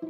[0.00, 0.06] は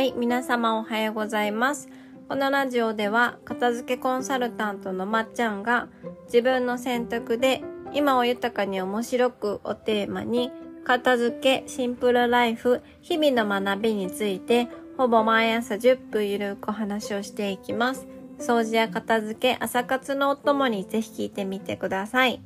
[0.00, 1.88] い、皆様おはようございます。
[2.28, 5.88] このラジオでは片付けコンサルタントのまっちゃんが
[6.24, 7.62] 自分の選択で
[7.92, 10.50] 今を豊かに面白くをテーマに
[10.84, 14.66] 片付け、シンプルライフ、日々の学びについて
[14.96, 18.08] ほぼ毎朝10分ゆるくお話をしていきます。
[18.40, 22.42] 掃除や片付け、朝活のお供にぜひ聞いてみてください。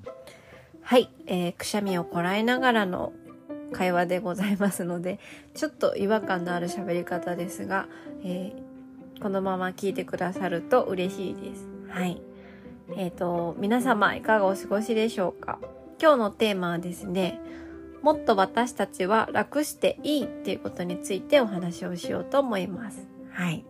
[0.83, 3.13] はい、えー、くしゃみをこらえながらの
[3.73, 5.21] 会話でございますので、
[5.55, 7.89] ちょっと違和感のある喋り方ですが、
[8.25, 8.71] えー
[9.21, 11.69] このまま聞いてくださると嬉しいです。
[11.91, 12.23] はい。
[12.97, 15.59] えっ、ー、と、皆様いかがお過ごしでしょうか？
[16.01, 17.39] 今日のテーマはですね、
[18.01, 23.07] もっと私たちは楽していいっていうことについてお話をしようと思います。
[23.33, 23.67] はい。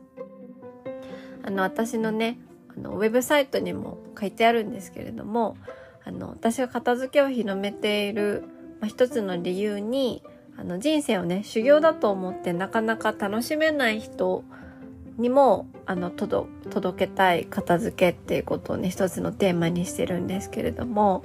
[1.42, 5.56] あの、私のね、あの、ウェブサイトにも書いてあるんですけれども、
[6.04, 8.44] あの、私が片付けを広めている、
[8.80, 10.22] まあ、一つの理由に、
[10.56, 14.44] あの、人生をね、修行だと思ってなかなか楽しめない人
[15.20, 21.24] にもあの届けたい片付けっていうことをね一つのテーマにしてるんですけれども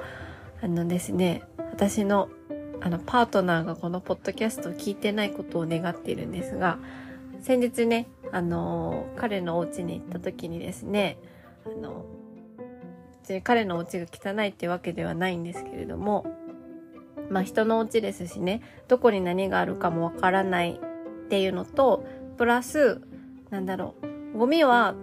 [0.62, 2.30] あのですね私の
[2.82, 6.78] あのパートナーがこのポッドキャストを聞いてないことを願っているんですが
[7.42, 11.18] 先日ねあの彼のお家に行った時にですね
[11.66, 12.06] あの
[13.26, 16.28] 別に彼のお家が汚いってわけではないんですけれども
[17.32, 20.80] まあ人のお家ですしねどこに何があるかもわからない
[21.26, 22.06] っていうのと
[22.38, 23.02] プラス
[23.50, 23.96] なんだろ
[24.34, 24.94] うゴミは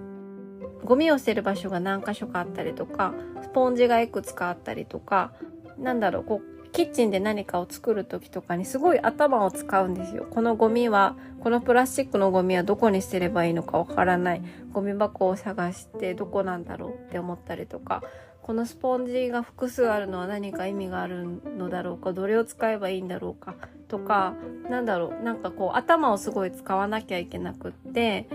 [0.85, 3.13] ゴミを捨てる場所が何箇所かあったりとか
[3.43, 5.33] スポンジがいくつかあったりとか
[5.77, 10.27] なんだろうこうキッチンで何かを作る時とかにすごい頭を使うんですよ。
[10.31, 14.43] このゴミは、このプラスチックのゴミはどこに捨てればいいのかわからない。
[14.73, 18.03] ゴミ箱を探してどこなんだろうって思ったりとか、
[18.43, 23.55] このスポンジが複数あるのは何か意味があるのだろうか、どれを使えばいいんだろうか
[23.89, 24.35] とか、
[24.69, 28.27] なんだろう、なんかこう頭をすごい使わなきゃいけなくって、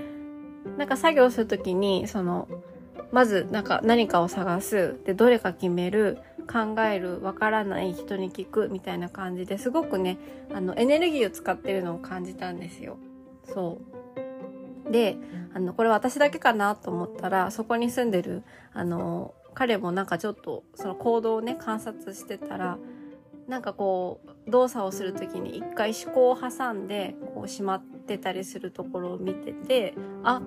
[0.78, 2.48] なんか作業するときに、その、
[3.12, 10.18] まずなんか何かを探す、で、どれか決める、考える、わからない人に聞くみたいな感じですごくね、
[10.54, 12.98] あの、エネルギーを使ってるのを感じたんですよ。
[13.44, 13.80] そ
[14.88, 14.92] う。
[14.92, 15.18] で、
[15.54, 18.44] あの、これ私だけかなと思ったら、そこに住んでる、
[18.74, 22.78] あの、彼もなんかちょっと、その行動をね、観察してたら、
[23.48, 29.94] なんかこう、動作をするときに一回思考を挟んで、こう、しまってたりするところを見てて、
[30.24, 30.42] あ、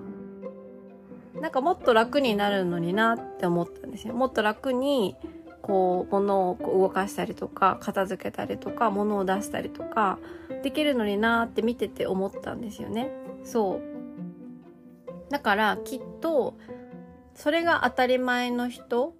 [1.39, 4.13] なんかもっと楽になるのになって思ったんですよ。
[4.13, 5.15] もっと楽に、
[5.61, 10.19] こう、物をこう動かしたりとか、片付けたりとか、物を出したりとか、
[10.63, 13.11] できるのになって見てて思ったんですよね。
[13.43, 15.31] そう。
[15.31, 16.55] だから、きっと、
[17.33, 19.15] それが当たり前の人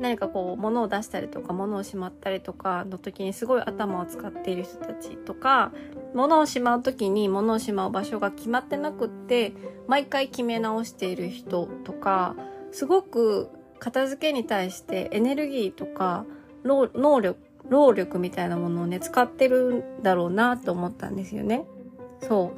[0.00, 5.72] 何かこう物を出したりとか物をしまったりとかの時にすごい頭を使っている人たちとか
[6.14, 9.52] 物をしまう時に物をしまう場所が決まってなくって
[9.86, 12.34] 毎回決め直している人とか
[12.72, 13.50] すごく
[13.80, 16.24] 片付けに対してエネルギーとか
[16.64, 17.36] 能力
[17.68, 21.64] 労力みたいなものをね使ってるんだろうなと思ったんですよね。
[22.20, 22.52] そ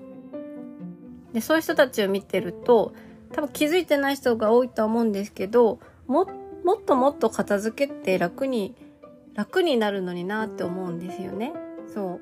[1.31, 2.93] うでそういう人たちを見てると
[3.33, 6.27] 多分気づいてない人が多いと思うんですけども
[6.65, 8.75] もっともっと片付けって楽に、
[9.35, 11.53] 楽になるのになって思うんですよね。
[11.93, 12.21] そ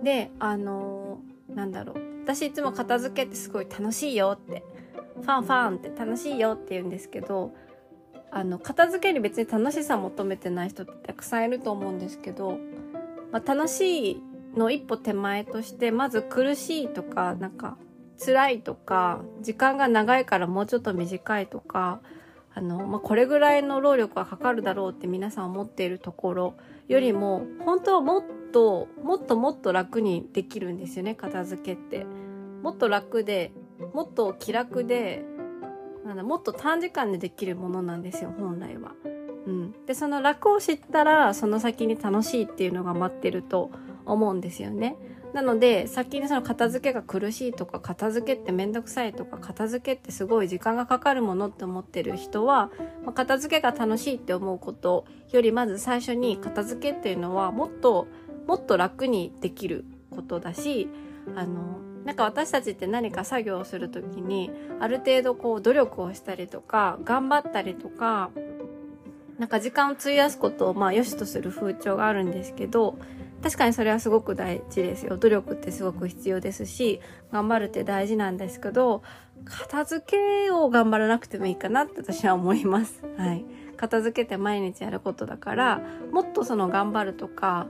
[0.00, 0.04] う。
[0.04, 1.96] で、あのー、なんだろう。
[2.24, 4.62] 私いつも片付けってすごい楽しいよって、
[5.20, 7.54] ファンファンって楽しいよって言うんですけど、
[8.34, 12.58] あの、片付けに別に楽しさ求めてない人ってたくさんいると思うんですけど、
[13.30, 14.22] まあ、楽しい
[14.56, 17.76] の一歩手前として、まず苦しいとか、なんか、
[18.24, 22.00] 辛いとか、時間が長いからもうちょっと短いとか、
[22.54, 26.54] あの、まあ、これぐらいの労力がかかるだろうって皆さん思っているところ
[26.88, 32.06] よりも、本当はもっと、もっともっと楽にできるんですよね、片付けって。
[32.62, 33.52] もっと楽で、
[33.92, 35.22] もっと気楽で、
[36.04, 38.92] なんだ、もっと短時間でできるものなんですよ、本来は。
[39.46, 39.74] うん。
[39.86, 43.70] で、その楽を知ったら、その先に楽しいっていうのが待ってると
[44.04, 44.96] 思うんですよね。
[45.32, 52.70] なので先にその片付けが苦しいとか片付けってめんどくさいとか片付けってすごい時間がかかるものって思ってる人は、
[53.04, 58.08] まあ、片付けが楽しいって思うことよりまず最初に片付けっていうのはもっと
[58.46, 60.88] もっと楽にできることだし
[61.34, 64.50] あのなんか私たちって何か作業をする時に
[64.80, 68.30] ある程度こう努力をしたりとか頑張ったりとか
[69.38, 72.98] なんか時間を費やすことをまあ良しとする風潮があるんですけど
[73.42, 75.16] 確かにそれはすごく大事ですよ。
[75.16, 77.00] 努力ってすごく必要ですし、
[77.32, 79.02] 頑張るって大事なんですけど、
[79.44, 83.02] 片付けを頑張らなくてもいいかなって私は思います。
[83.16, 83.44] はい。
[83.82, 85.80] 片付けて毎日やることだから
[86.12, 87.66] もっとその頑張るとか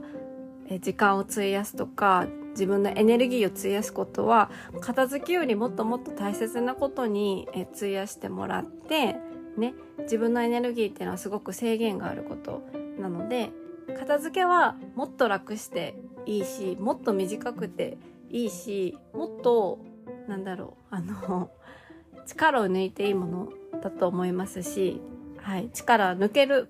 [0.69, 9.17] え時間を費やすとか自分のエネルギーを費やすことは片付けよりもっともっと大切なことに費やしてもらって
[9.57, 12.61] ね自分のエネルギーっていうのはすごく制限があること
[12.99, 13.51] なので
[13.97, 15.95] 片付けはもっと楽して
[16.25, 17.97] いいしもっと短くて
[18.29, 19.79] いいしもっと
[20.27, 21.51] なんだろうあの
[22.25, 23.49] 力を抜いていいもの
[23.81, 25.01] だと思いますし、
[25.37, 26.69] はい、力抜ける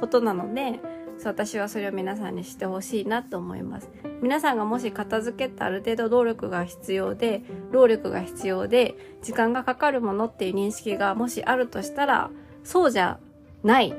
[0.00, 0.80] ことなので
[1.18, 3.88] そう私はそれを皆さんにしてほしいなと思います。
[4.22, 12.30] 皆さんがもし片付けってある程度労力が必要で労力が必要で時間がかかるものっていう認識がもしあるとしたら
[12.64, 13.18] そうじゃ
[13.62, 13.94] ないっ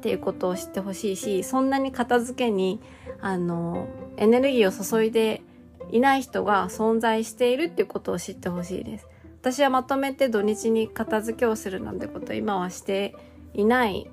[0.00, 2.80] ていうことを知ってほしいしそんなに片付けに
[3.20, 5.42] あのエネルギーを注いで
[5.90, 9.08] いない人が存在しているっていうことを知ってほしいです。
[9.40, 13.14] 私はまとめて土日に片付けをするなんてこと今はして
[13.54, 14.10] いない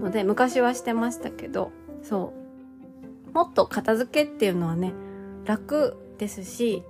[0.00, 1.72] ので昔はしてましたけど
[2.02, 2.32] そ
[3.28, 3.32] う。
[3.32, 4.56] もっと片付けっていう。
[4.56, 4.92] のはね
[5.44, 6.82] 楽ですし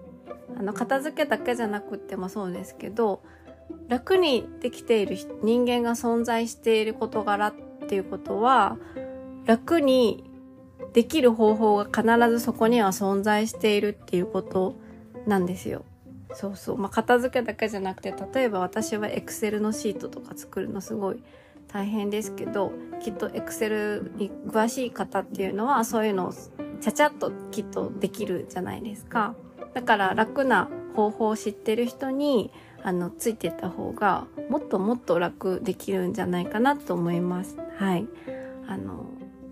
[0.58, 2.52] あの片付けだけじゃなくてもそう。
[2.52, 3.22] ですけど
[3.88, 7.54] 楽にできている人間が存在している事柄っ
[7.88, 8.04] ていう。
[8.04, 8.76] ことは
[9.46, 10.24] 楽に
[10.92, 14.26] できる方法が必ずそこには存在しているっていう。
[14.26, 14.76] こと
[15.26, 15.84] なんですよ。
[16.34, 16.56] そう。
[16.56, 16.78] そう。
[16.78, 21.22] まあ、片付けだけじゃなくて、例えば私は Excel のシートとか作るのすごい
[21.68, 26.32] 大変ですけどきっとエクセルに詳しい方っていうのはそういうのを
[26.80, 29.34] ちゃちゃっときっとできるじゃないですか。
[29.74, 32.50] だから楽な方法を知ってる人に
[32.82, 37.56] あのついてった方がもっともっと楽できるんじゃないかなと思います。
[37.76, 38.06] はい。
[38.66, 39.06] あの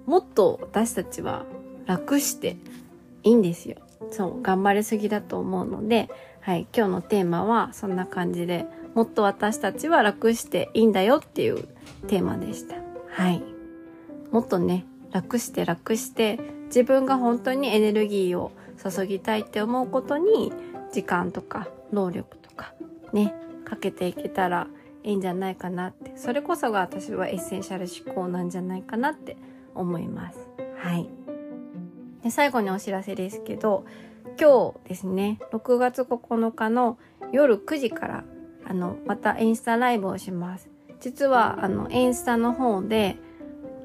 [0.06, 1.44] もっと私たちは
[1.86, 2.56] 楽して
[3.22, 3.76] いいんですよ。
[4.10, 6.08] そう、頑張りすぎだと思うので、
[6.40, 8.66] はい、今日のテーマはそんな感じで
[8.96, 11.68] もっと私たちは楽していいんだよっていう
[12.08, 12.76] テーマでした。
[13.10, 13.42] はい。
[14.30, 18.52] もっとね、楽して楽して自分が本当にエネルギーを
[18.82, 20.50] 注ぎたいって思うことに
[20.94, 22.72] 時間とか能力とか
[23.12, 23.34] ね、
[23.66, 24.66] かけていけたら
[25.04, 26.16] いいんじゃないかなって。
[26.16, 29.36] それこそが私はエッセンシャル思考なんじゃないかなって
[29.74, 30.38] 思います。
[30.78, 31.06] はい。
[32.24, 33.84] で、最後にお知らせですけど、
[34.40, 36.96] 今日ですね、6月9日の
[37.30, 38.24] 夜9時から
[38.68, 40.68] あの、またインスタライブをします。
[41.00, 43.16] 実は、あの、インスタの方で、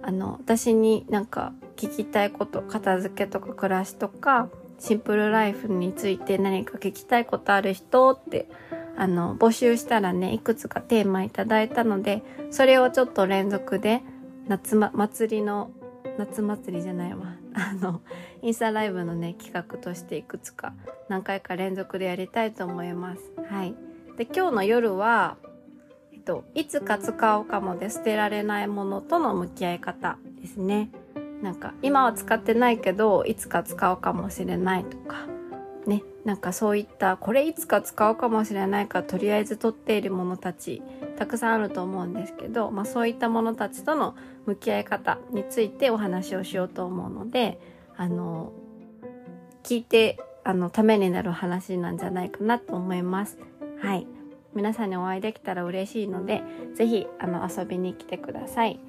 [0.01, 4.50] あの、私になんか聞きたいこと、片付けとか暮らしとか、
[4.80, 8.50] シンプルライフについて何か聞きたいことある人って、
[8.98, 14.01] あの、募集したらね、いくつかテーマいただいたので、それをちょっと連続で、
[14.48, 15.72] 夏ま、祭りの、
[16.18, 17.36] 夏祭りじゃないわ。
[17.54, 18.01] あの、
[18.42, 20.74] インスタライブのね、企画としていくつか
[21.10, 23.31] 何回か連続でやりたいと思います。
[23.50, 23.75] はい。
[24.21, 25.35] で今日の夜は、
[26.13, 30.91] えっと、いつか使おうかもで捨てられないものとの向き合い方ですね。
[31.41, 35.25] なんか今は使ってないけどいつか使うかもしれないとか
[35.88, 40.83] ねなんかそういったこれいつか使うかもしれないからとりあえず取っているものたち
[41.18, 44.15] たくさんあると思うんですけど、まあ、そういったものたちとの
[44.45, 47.59] 向き合い方についてお話をしようと思うので
[47.97, 48.53] あの
[49.63, 53.39] 聞いてあのためになる話なんじゃないかなと思います。
[53.81, 54.07] はい。
[54.54, 56.44] 皆さんにお会いできたら嬉しいので、
[56.75, 58.80] ぜひ、あの、遊びに来てください。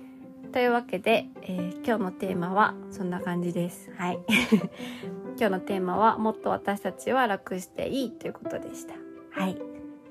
[0.53, 3.91] というわけで、えー、今日のテーマはそんな感じです。
[3.97, 4.19] はい。
[5.39, 8.95] 今日のテーマは、もっと私たちは楽していいということでした。
[9.31, 9.55] はい。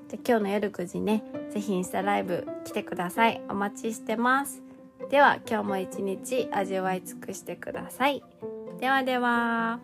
[0.08, 3.40] じゃ今日の夜9時ね、ぜひインスタライブ来てください。
[3.48, 4.62] お待ちしてます。
[5.10, 8.22] では、今日も一日味わい尽くしてください。
[8.80, 9.78] ではでは。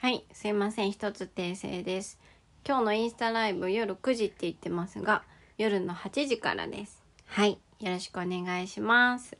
[0.00, 0.92] はい、すいません。
[0.92, 2.18] 一つ訂正です。
[2.66, 5.24] 今日のインスタライブ夜9時って言ってますが、
[5.58, 7.02] 夜の8時からです。
[7.26, 9.36] はい、よろしくお願いします。